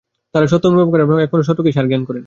[0.31, 2.19] তাঁহারা সত্য অনুভব করেন এবং একমাত্র সত্যকেই সার জ্ঞান করেন।